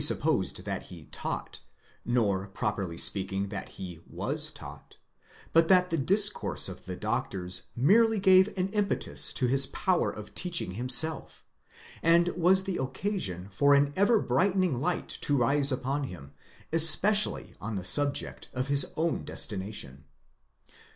[0.03, 1.59] supposed that he taught,
[2.03, 4.97] nor properly speaking that he was taught,
[5.53, 10.33] but that— the discourse of the doctors merely gave an impetus to his power of
[10.33, 11.43] teaching himself,
[12.01, 16.33] and was the occasion for an ever brightening light to rise upon him,
[16.73, 20.05] especially on the subject of his own destination.